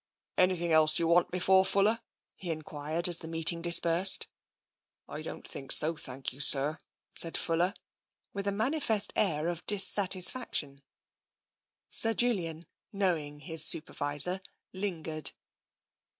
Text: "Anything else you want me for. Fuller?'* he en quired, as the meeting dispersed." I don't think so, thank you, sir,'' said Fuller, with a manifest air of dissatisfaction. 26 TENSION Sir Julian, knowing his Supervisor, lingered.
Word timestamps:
"Anything 0.35 0.71
else 0.71 0.97
you 0.97 1.05
want 1.07 1.31
me 1.31 1.37
for. 1.37 1.63
Fuller?'* 1.63 2.01
he 2.35 2.49
en 2.49 2.63
quired, 2.63 3.07
as 3.07 3.19
the 3.19 3.27
meeting 3.27 3.61
dispersed." 3.61 4.27
I 5.07 5.21
don't 5.21 5.47
think 5.47 5.71
so, 5.71 5.95
thank 5.95 6.33
you, 6.33 6.39
sir,'' 6.41 6.79
said 7.15 7.37
Fuller, 7.37 7.75
with 8.33 8.47
a 8.47 8.51
manifest 8.51 9.13
air 9.15 9.47
of 9.47 9.63
dissatisfaction. 9.67 10.77
26 11.91 12.01
TENSION 12.01 12.01
Sir 12.01 12.13
Julian, 12.15 12.65
knowing 12.91 13.39
his 13.41 13.63
Supervisor, 13.63 14.41
lingered. 14.73 15.33